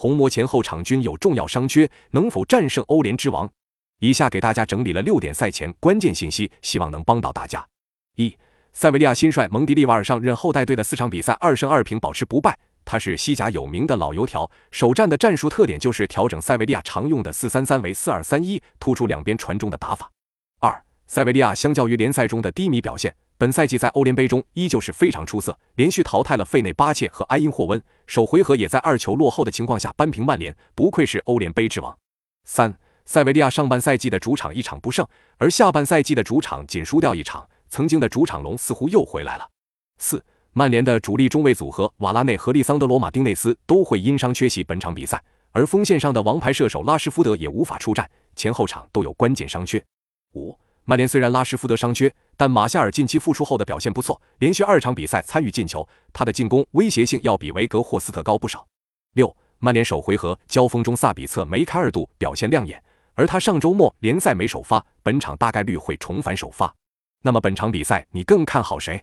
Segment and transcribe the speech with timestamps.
[0.00, 3.46] 红魔前后场均有重要伤缺，能否战胜欧联之王？
[3.98, 7.62] 以下给大家整理了六点赛前关键信息，希望能帮到大家。
[8.16, 8.34] 一、
[8.72, 12.58] 塞维利亚新帅蒙迪利瓦尔上任后带队的四场比赛二胜二平，保持不败。
[12.82, 20.10] 他是西甲有名的老油条，首战的战术特点就是调整塞维利亚常用的四三三为四二三一，突出两边传中的打法。
[20.60, 27.78] 二、塞维利亚相较于联赛中的低迷表现，本赛季在欧联杯中依旧是非常出色，连续淘汰了费内巴切和埃因霍温，
[28.10, 31.96] 首回合也在二球落后的情况下扳平曼联，不愧是欧联杯之王。
[32.42, 35.06] 三、塞维利亚上半赛季的主场一场不胜，
[35.36, 39.48] 而下半赛季的主场仅输掉一场，曾经的主场龙似乎又回来了。
[39.98, 40.20] 四。
[40.52, 49.80] 曼联的主力中卫组合瓦拉内和利桑德罗马丁内斯都会因伤缺席本场比赛，而锋线上的王牌射手拉什福德也无法出战，前后场都有关键伤缺。
[50.34, 50.52] 五，
[50.90, 58.66] 曼联虽然拉什福德伤缺，但马夏尔近期复出后的表现不错，连续二场比赛参与进球，他的进攻威胁性要比维格霍斯特高不少。
[59.12, 62.82] 六，曼联首回合交锋中萨比策梅开二度，表现亮眼，
[63.14, 66.74] 而他上周末联赛没首发，本场大概率会重返首发。
[67.22, 69.00] 那么本场比赛你更看好谁？